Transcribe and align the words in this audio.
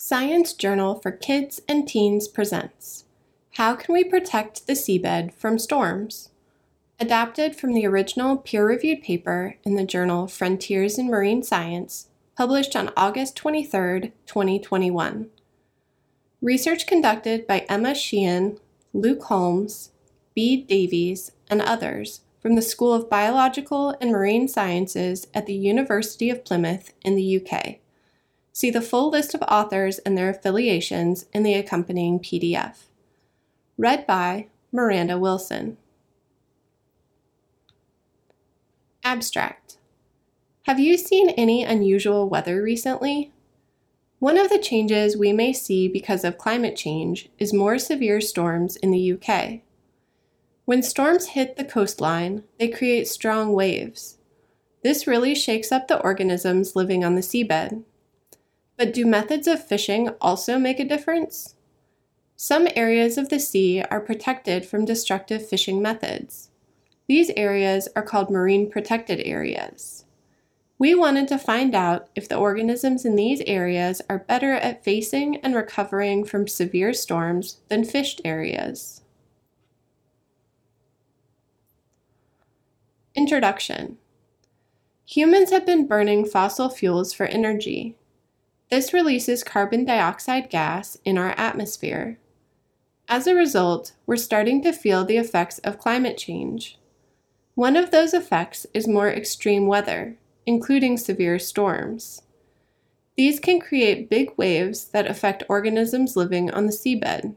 Science 0.00 0.52
Journal 0.52 0.94
for 0.94 1.10
Kids 1.10 1.60
and 1.66 1.88
Teens 1.88 2.28
presents 2.28 3.04
How 3.54 3.74
Can 3.74 3.92
We 3.92 4.04
Protect 4.04 4.68
the 4.68 4.74
Seabed 4.74 5.34
from 5.34 5.58
Storms? 5.58 6.30
Adapted 7.00 7.56
from 7.56 7.74
the 7.74 7.84
original 7.84 8.36
peer 8.36 8.64
reviewed 8.64 9.02
paper 9.02 9.56
in 9.64 9.74
the 9.74 9.84
journal 9.84 10.28
Frontiers 10.28 11.00
in 11.00 11.08
Marine 11.08 11.42
Science, 11.42 12.06
published 12.36 12.76
on 12.76 12.92
August 12.96 13.34
23, 13.34 14.12
2021. 14.24 15.30
Research 16.40 16.86
conducted 16.86 17.44
by 17.48 17.66
Emma 17.68 17.92
Sheehan, 17.92 18.60
Luke 18.92 19.24
Holmes, 19.24 19.90
Bede 20.32 20.68
Davies, 20.68 21.32
and 21.50 21.60
others 21.60 22.20
from 22.40 22.54
the 22.54 22.62
School 22.62 22.94
of 22.94 23.10
Biological 23.10 23.96
and 24.00 24.12
Marine 24.12 24.46
Sciences 24.46 25.26
at 25.34 25.46
the 25.46 25.56
University 25.56 26.30
of 26.30 26.44
Plymouth 26.44 26.92
in 27.02 27.16
the 27.16 27.44
UK. 27.44 27.80
See 28.58 28.70
the 28.70 28.82
full 28.82 29.08
list 29.08 29.34
of 29.34 29.42
authors 29.42 30.00
and 30.00 30.18
their 30.18 30.28
affiliations 30.28 31.26
in 31.32 31.44
the 31.44 31.54
accompanying 31.54 32.18
PDF. 32.18 32.86
Read 33.76 34.04
by 34.04 34.48
Miranda 34.72 35.16
Wilson. 35.16 35.76
Abstract 39.04 39.76
Have 40.64 40.80
you 40.80 40.96
seen 40.98 41.30
any 41.30 41.62
unusual 41.62 42.28
weather 42.28 42.60
recently? 42.60 43.32
One 44.18 44.36
of 44.36 44.50
the 44.50 44.58
changes 44.58 45.16
we 45.16 45.32
may 45.32 45.52
see 45.52 45.86
because 45.86 46.24
of 46.24 46.36
climate 46.36 46.74
change 46.74 47.28
is 47.38 47.52
more 47.52 47.78
severe 47.78 48.20
storms 48.20 48.74
in 48.74 48.90
the 48.90 49.12
UK. 49.12 49.60
When 50.64 50.82
storms 50.82 51.26
hit 51.28 51.54
the 51.54 51.64
coastline, 51.64 52.42
they 52.58 52.66
create 52.66 53.06
strong 53.06 53.52
waves. 53.52 54.18
This 54.82 55.06
really 55.06 55.36
shakes 55.36 55.70
up 55.70 55.86
the 55.86 56.00
organisms 56.00 56.74
living 56.74 57.04
on 57.04 57.14
the 57.14 57.20
seabed. 57.20 57.84
But 58.78 58.94
do 58.94 59.04
methods 59.04 59.48
of 59.48 59.62
fishing 59.62 60.10
also 60.20 60.56
make 60.56 60.78
a 60.78 60.84
difference? 60.84 61.56
Some 62.36 62.68
areas 62.76 63.18
of 63.18 63.28
the 63.28 63.40
sea 63.40 63.82
are 63.90 64.00
protected 64.00 64.64
from 64.64 64.84
destructive 64.84 65.46
fishing 65.46 65.82
methods. 65.82 66.50
These 67.08 67.30
areas 67.30 67.88
are 67.96 68.04
called 68.04 68.30
marine 68.30 68.70
protected 68.70 69.20
areas. 69.26 70.04
We 70.78 70.94
wanted 70.94 71.26
to 71.28 71.38
find 71.38 71.74
out 71.74 72.08
if 72.14 72.28
the 72.28 72.36
organisms 72.36 73.04
in 73.04 73.16
these 73.16 73.40
areas 73.48 74.00
are 74.08 74.20
better 74.20 74.52
at 74.52 74.84
facing 74.84 75.38
and 75.38 75.56
recovering 75.56 76.24
from 76.24 76.46
severe 76.46 76.92
storms 76.92 77.58
than 77.68 77.84
fished 77.84 78.20
areas. 78.24 79.02
Introduction 83.16 83.98
Humans 85.06 85.50
have 85.50 85.66
been 85.66 85.88
burning 85.88 86.24
fossil 86.24 86.68
fuels 86.68 87.12
for 87.12 87.26
energy. 87.26 87.97
This 88.70 88.92
releases 88.92 89.42
carbon 89.42 89.84
dioxide 89.84 90.50
gas 90.50 90.98
in 91.04 91.16
our 91.16 91.30
atmosphere. 91.38 92.18
As 93.08 93.26
a 93.26 93.34
result, 93.34 93.92
we're 94.06 94.16
starting 94.16 94.62
to 94.62 94.72
feel 94.72 95.04
the 95.04 95.16
effects 95.16 95.58
of 95.60 95.78
climate 95.78 96.18
change. 96.18 96.78
One 97.54 97.76
of 97.76 97.90
those 97.90 98.12
effects 98.12 98.66
is 98.74 98.86
more 98.86 99.08
extreme 99.08 99.66
weather, 99.66 100.16
including 100.44 100.98
severe 100.98 101.38
storms. 101.38 102.22
These 103.16 103.40
can 103.40 103.58
create 103.58 104.10
big 104.10 104.32
waves 104.36 104.84
that 104.88 105.10
affect 105.10 105.42
organisms 105.48 106.14
living 106.14 106.50
on 106.50 106.66
the 106.66 106.72
seabed. 106.72 107.34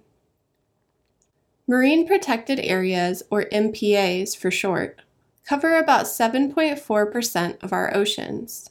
Marine 1.65 2.05
Protected 2.05 2.59
Areas, 2.59 3.23
or 3.31 3.45
MPAs 3.45 4.35
for 4.35 4.51
short, 4.51 5.01
cover 5.45 5.77
about 5.77 6.05
7.4% 6.05 7.63
of 7.63 7.71
our 7.71 7.95
oceans. 7.95 8.69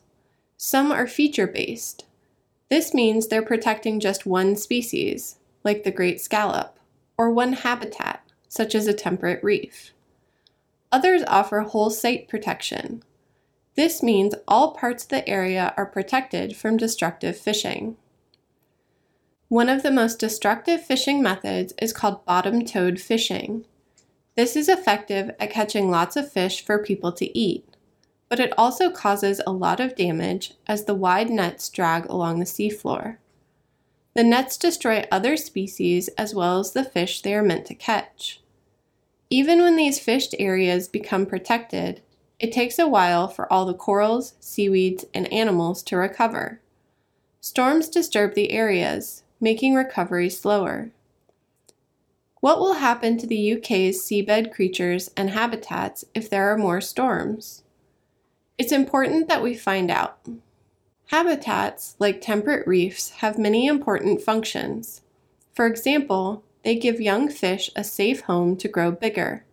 Some 0.59 0.93
are 0.93 1.07
feature 1.07 1.47
based. 1.47 2.05
This 2.71 2.95
means 2.95 3.27
they're 3.27 3.43
protecting 3.43 3.99
just 3.99 4.27
one 4.27 4.55
species, 4.55 5.37
like 5.65 5.83
the 5.83 5.91
great 5.91 6.21
scallop, 6.21 6.79
or 7.19 7.31
one 7.31 7.53
habitat, 7.53 8.23
such 8.49 8.75
as 8.75 8.87
a 8.87 8.95
temperate 8.95 9.43
reef. 9.43 9.93
Others 10.93 11.23
offer 11.27 11.61
whole 11.61 11.91
site 11.91 12.29
protection. 12.29 13.03
This 13.75 14.03
means 14.03 14.35
all 14.47 14.73
parts 14.73 15.05
of 15.05 15.11
the 15.11 15.29
area 15.29 15.75
are 15.77 15.87
protected 15.87 16.57
from 16.57 16.77
destructive 16.77 17.37
fishing. 17.37 17.97
One 19.49 19.69
of 19.69 19.83
the 19.83 19.91
most 19.91 20.21
destructive 20.21 20.85
fishing 20.85 21.21
methods 21.21 21.75
is 21.83 21.93
called 21.93 22.25
bottom 22.25 22.65
towed 22.65 23.01
fishing. 23.01 23.65
This 24.37 24.55
is 24.55 24.69
effective 24.69 25.31
at 25.41 25.51
catching 25.51 25.91
lots 25.91 26.15
of 26.17 26.31
fish 26.31 26.65
for 26.65 26.83
people 26.83 27.11
to 27.13 27.37
eat, 27.37 27.70
but 28.31 28.41
it 28.41 28.55
also 28.57 28.91
causes 28.91 29.41
a 29.45 29.53
lot 29.53 29.81
of 29.81 29.97
damage 29.97 30.55
as 30.67 30.85
the 30.85 30.95
wide 30.95 31.29
nets 31.29 31.69
drag 31.69 32.07
along 32.07 32.39
the 32.39 32.47
seafloor. 32.47 33.17
The 34.15 34.23
nets 34.23 34.57
destroy 34.57 35.05
other 35.11 35.37
species 35.37 36.09
as 36.17 36.35
well 36.35 36.61
as 36.61 36.71
the 36.71 36.85
fish 36.85 37.21
they 37.21 37.35
are 37.35 37.43
meant 37.43 37.67
to 37.67 37.75
catch. 37.75 38.41
Even 39.31 39.61
when 39.61 39.77
these 39.77 39.99
fished 39.99 40.35
areas 40.39 40.89
become 40.89 41.27
protected, 41.27 42.03
it 42.39 42.53
takes 42.53 42.79
a 42.79 42.89
while 42.89 43.27
for 43.27 43.53
all 43.53 43.67
the 43.67 43.75
corals, 43.75 44.35
seaweeds, 44.41 45.05
and 45.13 45.31
animals 45.33 45.83
to 45.85 45.97
recover. 45.97 46.61
Storms 47.41 47.89
disturb 47.89 48.35
the 48.35 48.53
areas, 48.53 49.25
making 49.41 49.75
recovery 49.75 50.31
slower. 50.31 50.91
What 52.41 52.61
will 52.61 52.75
happen 52.75 53.19
to 53.19 53.27
the 53.27 53.55
UK's 53.55 54.01
seabed 54.01 54.53
creatures 54.53 55.11
and 55.17 55.31
habitats 55.31 56.05
if 56.15 56.31
there 56.31 56.51
are 56.53 56.57
more 56.57 56.81
storms? 56.81 57.63
It's 58.61 58.73
important 58.73 59.27
that 59.29 59.43
we 59.43 59.55
find 59.55 59.91
out. 59.91 60.19
Habitats, 61.07 61.97
like 61.99 62.21
temperate 62.21 62.67
reefs, 62.67 63.09
have 63.09 63.39
many 63.39 63.67
important 63.67 64.21
functions. 64.21 65.01
For 65.55 65.65
example, 65.65 66.45
they 66.63 66.77
give 66.77 67.01
young 67.01 67.31
fish 67.31 67.71
a 67.75 67.83
safe 67.83 68.21
home 68.21 68.59
to 68.59 68.69
grow 68.69 68.93
bigger. 68.93 69.47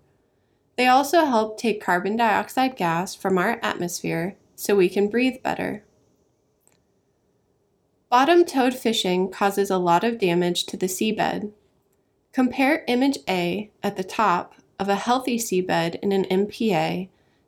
They 0.76 0.88
also 0.88 1.24
help 1.24 1.58
take 1.58 1.82
carbon 1.82 2.18
dioxide 2.18 2.76
gas 2.76 3.16
from 3.16 3.38
our 3.38 3.62
atmosphere 3.64 4.36
so 4.58 4.76
we 4.76 4.90
can 4.90 5.08
breathe 5.08 5.42
better. 5.42 5.86
Bottom 8.10 8.44
towed 8.44 8.74
fishing 8.74 9.32
causes 9.32 9.70
a 9.70 9.78
lot 9.78 10.04
of 10.04 10.20
damage 10.20 10.66
to 10.66 10.76
the 10.76 10.88
seabed. 10.88 11.54
Compare 12.34 12.84
image 12.90 13.20
A 13.30 13.72
at 13.82 13.96
the 13.96 14.04
top 14.04 14.56
of 14.78 14.90
a 14.90 14.96
healthy 14.96 15.38
seabed 15.38 15.96
in 16.02 16.12
an 16.12 16.26
MPA 16.26 17.08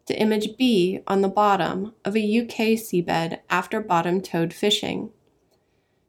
to 0.09 0.19
image 0.19 0.57
B 0.57 1.01
on 1.05 1.21
the 1.21 1.27
bottom 1.27 1.93
of 2.03 2.17
a 2.17 2.39
UK 2.39 2.75
seabed 2.79 3.37
after 3.47 3.79
bottom 3.79 4.21
towed 4.21 4.53
fishing. 4.53 5.11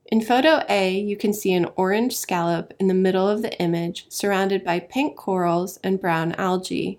In 0.06 0.22
photo 0.22 0.64
A, 0.70 0.98
you 0.98 1.18
can 1.18 1.34
see 1.34 1.52
an 1.52 1.66
orange 1.76 2.16
scallop 2.16 2.72
in 2.80 2.88
the 2.88 2.94
middle 2.94 3.28
of 3.28 3.42
the 3.42 3.52
image 3.60 4.06
surrounded 4.08 4.64
by 4.64 4.80
pink 4.80 5.18
corals 5.18 5.78
and 5.84 6.00
brown 6.00 6.32
algae. 6.32 6.98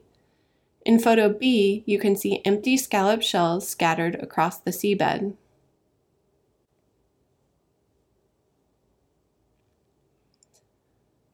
In 0.85 0.99
photo 0.99 1.27
B, 1.27 1.83
you 1.87 1.97
can 1.97 2.15
see 2.15 2.43
empty 2.45 2.77
scallop 2.77 3.23
shells 3.23 3.67
scattered 3.67 4.13
across 4.21 4.59
the 4.59 4.69
seabed. 4.69 5.33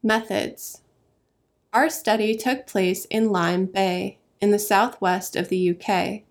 Methods 0.02 0.82
Our 1.74 1.90
study 1.90 2.36
took 2.36 2.66
place 2.66 3.04
in 3.04 3.32
Lyme 3.32 3.66
Bay, 3.66 4.20
in 4.42 4.52
the 4.52 4.60
southwest 4.60 5.36
of 5.36 5.50
the 5.50 5.70
UK. 5.70 6.24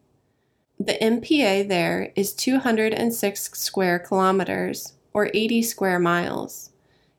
The 0.79 0.99
MPA 1.01 1.69
there 1.69 2.13
is 2.15 2.35
206 2.35 3.51
square 3.59 3.99
kilometres, 3.99 4.95
or 5.13 5.31
80 5.33 5.63
square 5.63 5.99
miles. 5.99 6.71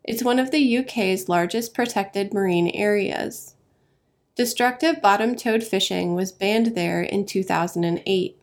It's 0.04 0.24
one 0.24 0.40
of 0.40 0.52
the 0.52 0.78
UK's 0.78 1.28
largest 1.28 1.74
protected 1.74 2.34
marine 2.34 2.70
areas. 2.70 3.56
Destructive 4.36 5.02
bottom 5.02 5.36
towed 5.36 5.64
fishing 5.64 6.14
was 6.14 6.32
banned 6.32 6.76
there 6.76 7.02
in 7.02 7.26
2008. 7.26 8.40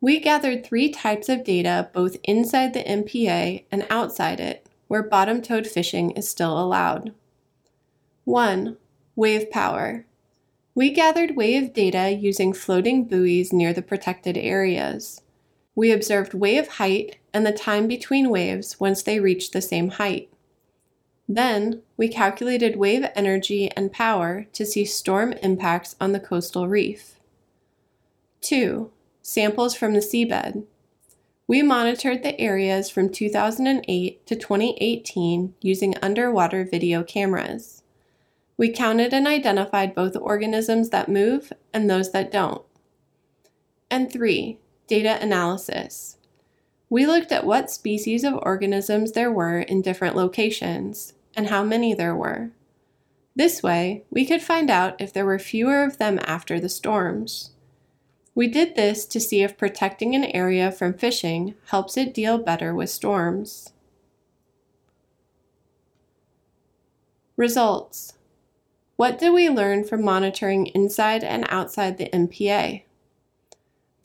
We 0.00 0.20
gathered 0.20 0.64
three 0.64 0.88
types 0.88 1.28
of 1.28 1.42
data 1.42 1.90
both 1.92 2.16
inside 2.24 2.74
the 2.74 2.84
MPA 2.84 3.64
and 3.72 3.86
outside 3.90 4.38
it 4.38 4.66
where 4.92 5.02
bottom 5.02 5.40
towed 5.40 5.66
fishing 5.66 6.10
is 6.10 6.28
still 6.28 6.60
allowed. 6.60 7.14
1. 8.24 8.76
Wave 9.16 9.50
power. 9.50 10.04
We 10.74 10.90
gathered 10.90 11.36
wave 11.36 11.74
data 11.74 12.10
using 12.12 12.54
floating 12.54 13.04
buoys 13.04 13.52
near 13.52 13.74
the 13.74 13.82
protected 13.82 14.38
areas. 14.38 15.20
We 15.74 15.90
observed 15.90 16.32
wave 16.32 16.66
height 16.68 17.16
and 17.34 17.44
the 17.44 17.52
time 17.52 17.86
between 17.86 18.30
waves 18.30 18.80
once 18.80 19.02
they 19.02 19.20
reached 19.20 19.52
the 19.52 19.60
same 19.60 19.90
height. 19.90 20.30
Then, 21.28 21.82
we 21.96 22.08
calculated 22.08 22.76
wave 22.76 23.06
energy 23.14 23.70
and 23.72 23.92
power 23.92 24.46
to 24.54 24.64
see 24.64 24.84
storm 24.86 25.32
impacts 25.34 25.94
on 26.00 26.12
the 26.12 26.20
coastal 26.20 26.68
reef. 26.68 27.20
2. 28.40 28.90
Samples 29.20 29.74
from 29.74 29.92
the 29.92 30.00
seabed. 30.00 30.64
We 31.46 31.62
monitored 31.62 32.22
the 32.22 32.38
areas 32.40 32.88
from 32.88 33.10
2008 33.10 34.26
to 34.26 34.36
2018 34.36 35.54
using 35.60 35.94
underwater 36.00 36.64
video 36.64 37.02
cameras. 37.02 37.81
We 38.62 38.70
counted 38.70 39.12
and 39.12 39.26
identified 39.26 39.92
both 39.92 40.14
organisms 40.14 40.90
that 40.90 41.08
move 41.08 41.52
and 41.74 41.90
those 41.90 42.12
that 42.12 42.30
don't. 42.30 42.62
And 43.90 44.08
three, 44.08 44.60
data 44.86 45.18
analysis. 45.20 46.16
we 46.88 47.04
looked 47.04 47.32
at 47.32 47.44
what 47.44 47.72
species 47.72 48.22
of 48.22 48.38
organisms 48.40 49.10
there 49.12 49.32
were 49.32 49.58
in 49.58 49.82
different 49.82 50.14
locations 50.14 51.14
and 51.34 51.48
how 51.48 51.64
many 51.64 51.92
there 51.92 52.14
were. 52.14 52.52
This 53.34 53.64
way, 53.64 54.04
we 54.10 54.24
could 54.24 54.42
find 54.42 54.70
out 54.70 54.94
if 55.00 55.12
there 55.12 55.26
were 55.26 55.40
fewer 55.40 55.82
of 55.82 55.98
them 55.98 56.20
after 56.22 56.60
the 56.60 56.68
storms. 56.68 57.50
We 58.32 58.46
did 58.46 58.76
this 58.76 59.06
to 59.06 59.18
see 59.18 59.42
if 59.42 59.58
protecting 59.58 60.14
an 60.14 60.26
area 60.26 60.70
from 60.70 60.94
fishing 60.94 61.56
helps 61.70 61.96
it 61.96 62.14
deal 62.14 62.38
better 62.38 62.72
with 62.72 62.90
storms. 62.90 63.72
Results 67.36 68.14
What 69.02 69.18
did 69.18 69.32
we 69.32 69.50
learn 69.50 69.82
from 69.82 70.04
monitoring 70.04 70.66
inside 70.66 71.24
and 71.24 71.44
outside 71.48 71.98
the 71.98 72.08
MPA? 72.10 72.84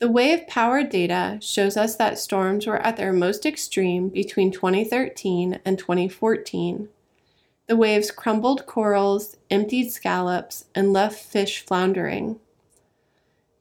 The 0.00 0.10
wave 0.10 0.48
power 0.48 0.82
data 0.82 1.38
shows 1.40 1.76
us 1.76 1.94
that 1.94 2.18
storms 2.18 2.66
were 2.66 2.84
at 2.84 2.96
their 2.96 3.12
most 3.12 3.46
extreme 3.46 4.08
between 4.08 4.50
2013 4.50 5.60
and 5.64 5.78
2014. 5.78 6.88
The 7.68 7.76
waves 7.76 8.10
crumbled 8.10 8.66
corals, 8.66 9.36
emptied 9.52 9.90
scallops, 9.92 10.64
and 10.74 10.92
left 10.92 11.22
fish 11.22 11.64
floundering. 11.64 12.40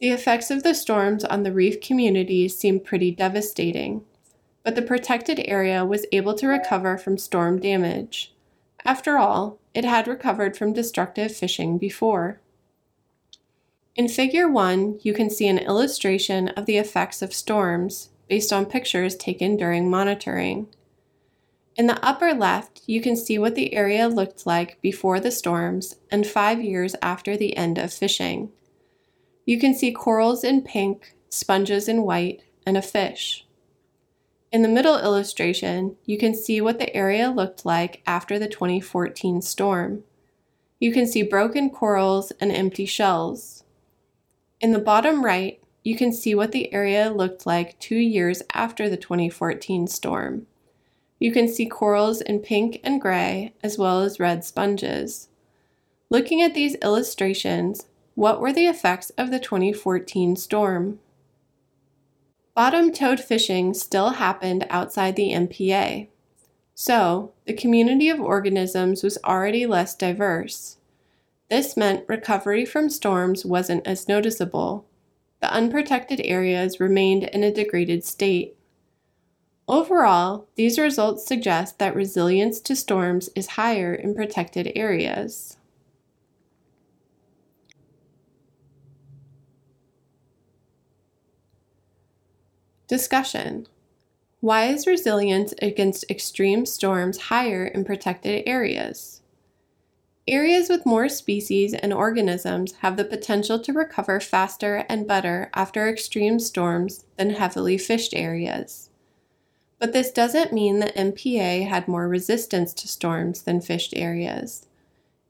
The 0.02 0.10
effects 0.10 0.50
of 0.50 0.64
the 0.64 0.74
storms 0.74 1.24
on 1.24 1.44
the 1.44 1.54
reef 1.54 1.80
communities 1.82 2.58
seemed 2.58 2.84
pretty 2.84 3.12
devastating, 3.12 4.04
but 4.64 4.74
the 4.74 4.82
protected 4.82 5.40
area 5.46 5.86
was 5.86 6.08
able 6.12 6.34
to 6.34 6.48
recover 6.48 6.98
from 6.98 7.20
storm 7.20 7.60
damage. 7.60 8.34
After 8.88 9.18
all, 9.18 9.60
it 9.74 9.84
had 9.84 10.08
recovered 10.08 10.56
from 10.56 10.72
destructive 10.72 11.36
fishing 11.36 11.78
before. 11.78 12.40
In 13.98 14.08
Figure 14.08 14.48
1, 14.48 15.02
you 15.04 15.14
can 15.14 15.30
see 15.30 15.50
an 15.50 15.58
illustration 15.58 16.48
of 16.50 16.66
the 16.66 16.78
effects 16.78 17.22
of 17.22 17.34
storms 17.34 18.12
based 18.30 18.54
on 18.54 18.66
pictures 18.66 19.18
taken 19.18 19.58
during 19.58 19.90
monitoring. 19.90 20.68
In 21.76 21.88
the 21.88 22.04
upper 22.04 22.34
left, 22.34 22.82
you 22.86 23.02
can 23.02 23.18
see 23.18 23.38
what 23.38 23.56
the 23.56 23.74
area 23.74 24.08
looked 24.08 24.46
like 24.46 24.82
before 24.82 25.20
the 25.20 25.32
storms 25.32 25.98
and 26.10 26.26
five 26.26 26.62
years 26.62 26.96
after 27.02 27.36
the 27.36 27.58
end 27.58 27.78
of 27.78 27.92
fishing. 27.92 28.54
You 29.46 29.60
can 29.60 29.74
see 29.74 29.92
corals 29.92 30.46
in 30.46 30.62
pink, 30.62 31.14
sponges 31.28 31.90
in 31.90 32.04
white, 32.04 32.42
and 32.66 32.78
a 32.78 32.82
fish. 32.82 33.47
In 34.52 34.62
the 34.62 34.70
middle 34.70 34.98
illustration, 34.98 35.98
you 36.06 36.18
can 36.18 36.34
see 36.34 36.62
what 36.62 36.80
the 36.80 36.96
area 36.96 37.30
looked 37.30 37.66
like 37.66 38.02
after 38.08 38.40
the 38.40 38.48
2014 38.48 39.42
storm. 39.42 40.04
You 40.80 40.94
can 40.94 41.06
see 41.06 41.22
broken 41.22 41.70
corals 41.70 42.32
and 42.40 42.52
empty 42.52 42.86
shells. 42.86 43.66
In 44.62 44.72
the 44.72 44.80
bottom 44.80 45.26
right, 45.26 45.60
you 45.84 45.98
can 45.98 46.14
see 46.14 46.34
what 46.34 46.54
the 46.54 46.74
area 46.74 47.12
looked 47.12 47.46
like 47.46 47.78
two 47.80 47.98
years 47.98 48.42
after 48.54 48.90
the 48.90 48.98
2014 48.98 49.88
storm. 49.88 50.48
You 51.20 51.32
can 51.32 51.48
see 51.48 51.66
corals 51.66 52.22
in 52.22 52.40
pink 52.40 52.80
and 52.84 53.02
gray, 53.02 53.54
as 53.64 53.78
well 53.78 54.02
as 54.02 54.20
red 54.20 54.46
sponges. 54.46 55.28
Looking 56.10 56.42
at 56.42 56.54
these 56.54 56.76
illustrations, 56.76 57.88
what 58.16 58.40
were 58.40 58.54
the 58.54 58.68
effects 58.68 59.10
of 59.18 59.30
the 59.30 59.40
2014 59.40 60.36
storm? 60.38 61.00
Bottom 62.58 62.92
towed 62.92 63.20
fishing 63.20 63.76
still 63.76 64.10
happened 64.14 64.66
outside 64.72 65.16
the 65.16 65.30
MPA. 65.32 66.08
So, 66.74 67.34
the 67.46 67.54
community 67.54 68.10
of 68.10 68.20
organisms 68.20 69.04
was 69.04 69.20
already 69.24 69.68
less 69.68 69.94
diverse. 69.94 70.78
This 71.52 71.78
meant 71.78 72.10
recovery 72.10 72.66
from 72.66 72.90
storms 72.90 73.46
wasn't 73.46 73.86
as 73.86 74.08
noticeable. 74.08 74.88
The 75.40 75.54
unprotected 75.54 76.20
areas 76.24 76.80
remained 76.80 77.26
in 77.26 77.44
a 77.44 77.54
degraded 77.54 78.04
state. 78.04 78.58
Overall, 79.68 80.48
these 80.56 80.80
results 80.80 81.28
suggest 81.28 81.78
that 81.78 81.94
resilience 81.94 82.60
to 82.62 82.76
storms 82.76 83.30
is 83.36 83.50
higher 83.50 83.94
in 83.94 84.16
protected 84.16 84.72
areas. 84.76 85.58
Discussion 92.88 93.68
Why 94.40 94.68
is 94.68 94.88
resilience 94.88 95.54
against 95.62 96.10
extreme 96.10 96.66
storms 96.66 97.24
higher 97.24 97.66
in 97.66 97.84
protected 97.84 98.44
areas? 98.48 99.22
Areas 100.26 100.70
with 100.70 100.86
more 100.86 101.10
species 101.10 101.74
and 101.74 101.92
organisms 101.94 102.76
have 102.80 102.96
the 102.96 103.04
potential 103.04 103.60
to 103.60 103.74
recover 103.74 104.22
faster 104.22 104.86
and 104.88 105.06
better 105.06 105.50
after 105.54 105.90
extreme 105.90 106.40
storms 106.40 107.04
than 107.18 107.32
heavily 107.32 107.78
fished 107.78 108.14
areas. 108.14 108.90
But 109.80 109.92
this 109.92 110.10
doesn't 110.10 110.54
mean 110.54 110.80
the 110.80 110.88
MPA 110.88 111.68
had 111.68 111.90
more 111.90 112.08
resistance 112.08 112.74
to 112.76 112.88
storms 112.88 113.42
than 113.42 113.60
fished 113.60 113.94
areas. 113.98 114.66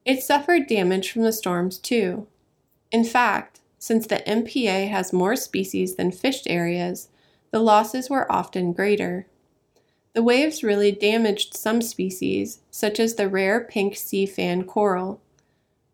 It 0.04 0.22
suffered 0.22 0.68
damage 0.68 1.10
from 1.10 1.22
the 1.22 1.32
storms 1.32 1.78
too. 1.78 2.28
In 2.92 3.02
fact, 3.02 3.58
since 3.80 4.06
the 4.06 4.22
MPA 4.28 4.88
has 4.90 5.12
more 5.12 5.34
species 5.34 5.96
than 5.96 6.12
fished 6.12 6.46
areas, 6.48 7.08
the 7.50 7.60
losses 7.60 8.10
were 8.10 8.30
often 8.30 8.72
greater. 8.72 9.26
The 10.14 10.22
waves 10.22 10.62
really 10.62 10.92
damaged 10.92 11.54
some 11.54 11.80
species, 11.80 12.60
such 12.70 12.98
as 12.98 13.14
the 13.14 13.28
rare 13.28 13.60
pink 13.60 13.96
sea 13.96 14.26
fan 14.26 14.64
coral, 14.64 15.20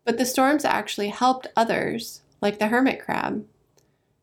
but 0.03 0.17
the 0.17 0.25
storms 0.25 0.65
actually 0.65 1.09
helped 1.09 1.47
others, 1.55 2.21
like 2.41 2.59
the 2.59 2.67
hermit 2.67 3.03
crab. 3.03 3.45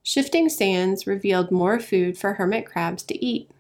Shifting 0.02 0.48
sands 0.48 1.06
revealed 1.06 1.50
more 1.50 1.78
food 1.78 2.18
for 2.18 2.34
hermit 2.34 2.66
crabs 2.66 3.02
to 3.04 3.24
eat. 3.24 3.50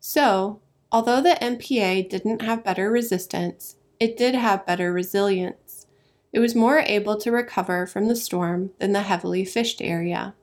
So, 0.00 0.60
although 0.92 1.20
the 1.20 1.38
MPA 1.40 2.08
didn't 2.08 2.42
have 2.42 2.64
better 2.64 2.90
resistance, 2.90 3.76
it 3.98 4.16
did 4.16 4.34
have 4.34 4.66
better 4.66 4.92
resilience. 4.92 5.86
It 6.32 6.40
was 6.40 6.54
more 6.54 6.80
able 6.80 7.16
to 7.18 7.32
recover 7.32 7.86
from 7.86 8.06
the 8.08 8.16
storm 8.16 8.70
than 8.78 8.92
the 8.92 9.02
heavily 9.02 9.44
fished 9.44 9.80
area. 9.80 10.34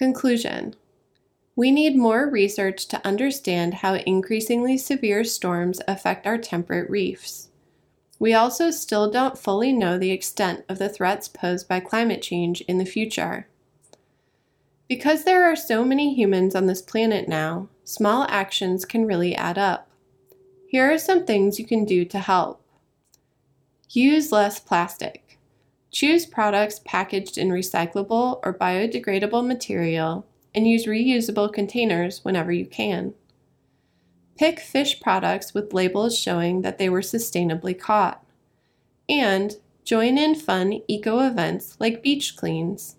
Conclusion 0.00 0.76
we 1.54 1.70
need 1.70 1.94
more 1.94 2.26
research 2.26 2.86
to 2.86 3.06
understand 3.06 3.74
how 3.74 3.96
increasingly 3.96 4.78
severe 4.78 5.24
storms 5.24 5.78
affect 5.86 6.26
our 6.26 6.38
temperate 6.38 6.88
reefs. 6.88 7.50
We 8.18 8.32
also 8.32 8.70
still 8.70 9.10
don't 9.10 9.36
fully 9.36 9.74
know 9.74 9.98
the 9.98 10.10
extent 10.10 10.64
of 10.70 10.78
the 10.78 10.88
threats 10.88 11.28
posed 11.28 11.68
by 11.68 11.80
climate 11.80 12.22
change 12.22 12.62
in 12.62 12.78
the 12.78 12.86
future. 12.86 13.46
Because 14.88 15.24
there 15.24 15.44
are 15.44 15.54
so 15.54 15.84
many 15.84 16.14
humans 16.14 16.54
on 16.54 16.64
this 16.64 16.80
planet 16.80 17.28
now, 17.28 17.68
small 17.84 18.24
actions 18.30 18.86
can 18.86 19.04
really 19.04 19.36
add 19.36 19.58
up. 19.58 19.90
Here 20.66 20.90
are 20.90 20.96
some 20.96 21.26
things 21.26 21.58
you 21.58 21.66
can 21.66 21.84
do 21.84 22.06
to 22.06 22.20
help. 22.20 22.62
Use 23.90 24.32
less 24.32 24.60
plastic. 24.60 25.38
Choose 25.90 26.24
products 26.24 26.80
packaged 26.84 27.36
in 27.36 27.48
recyclable 27.48 28.38
or 28.44 28.54
biodegradable 28.54 29.44
material 29.46 30.26
and 30.54 30.66
use 30.66 30.86
reusable 30.86 31.52
containers 31.52 32.24
whenever 32.24 32.52
you 32.52 32.64
can. 32.66 33.14
Pick 34.38 34.60
fish 34.60 35.00
products 35.00 35.52
with 35.52 35.74
labels 35.74 36.16
showing 36.18 36.62
that 36.62 36.78
they 36.78 36.88
were 36.88 37.02
sustainably 37.02 37.78
caught. 37.78 38.24
And 39.08 39.56
join 39.84 40.16
in 40.16 40.34
fun 40.34 40.80
eco 40.88 41.20
events 41.20 41.76
like 41.80 42.02
beach 42.02 42.36
cleans. 42.36 42.96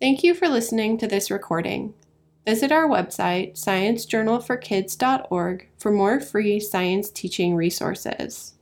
Thank 0.00 0.24
you 0.24 0.34
for 0.34 0.48
listening 0.48 0.98
to 0.98 1.06
this 1.06 1.30
recording. 1.30 1.94
Visit 2.46 2.72
our 2.72 2.88
website, 2.88 3.52
sciencejournalforkids.org, 3.52 5.68
for 5.76 5.92
more 5.92 6.20
free 6.20 6.58
science 6.58 7.10
teaching 7.10 7.54
resources. 7.54 8.54